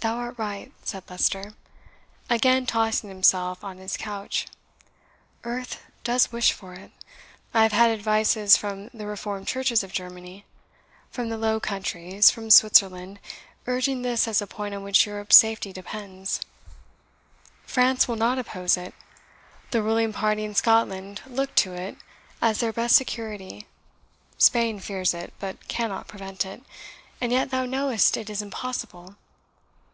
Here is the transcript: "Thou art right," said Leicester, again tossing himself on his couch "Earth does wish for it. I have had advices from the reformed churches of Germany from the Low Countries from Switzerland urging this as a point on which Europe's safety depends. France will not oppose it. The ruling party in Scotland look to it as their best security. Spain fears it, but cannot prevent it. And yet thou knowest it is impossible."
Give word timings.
"Thou 0.00 0.14
art 0.14 0.38
right," 0.38 0.70
said 0.84 1.02
Leicester, 1.10 1.54
again 2.30 2.66
tossing 2.66 3.08
himself 3.08 3.64
on 3.64 3.78
his 3.78 3.96
couch 3.96 4.46
"Earth 5.42 5.80
does 6.04 6.30
wish 6.30 6.52
for 6.52 6.74
it. 6.74 6.92
I 7.52 7.64
have 7.64 7.72
had 7.72 7.90
advices 7.90 8.56
from 8.56 8.90
the 8.94 9.08
reformed 9.08 9.48
churches 9.48 9.82
of 9.82 9.92
Germany 9.92 10.44
from 11.10 11.30
the 11.30 11.36
Low 11.36 11.58
Countries 11.58 12.30
from 12.30 12.48
Switzerland 12.48 13.18
urging 13.66 14.02
this 14.02 14.28
as 14.28 14.40
a 14.40 14.46
point 14.46 14.72
on 14.72 14.84
which 14.84 15.04
Europe's 15.04 15.36
safety 15.36 15.72
depends. 15.72 16.38
France 17.66 18.06
will 18.06 18.14
not 18.16 18.38
oppose 18.38 18.76
it. 18.76 18.94
The 19.72 19.82
ruling 19.82 20.12
party 20.12 20.44
in 20.44 20.54
Scotland 20.54 21.22
look 21.26 21.56
to 21.56 21.74
it 21.74 21.96
as 22.40 22.60
their 22.60 22.72
best 22.72 22.94
security. 22.94 23.66
Spain 24.38 24.78
fears 24.78 25.12
it, 25.12 25.34
but 25.40 25.66
cannot 25.66 26.06
prevent 26.06 26.46
it. 26.46 26.62
And 27.20 27.32
yet 27.32 27.50
thou 27.50 27.64
knowest 27.66 28.16
it 28.16 28.30
is 28.30 28.40
impossible." 28.40 29.16